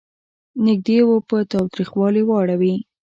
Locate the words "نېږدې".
0.65-0.99